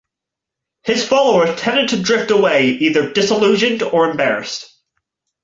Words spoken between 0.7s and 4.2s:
His followers tended to drift away either disillusioned or